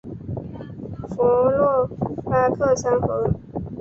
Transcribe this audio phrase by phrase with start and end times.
[1.11, 1.21] 弗
[1.51, 1.87] 洛
[2.25, 3.29] 拉克三河。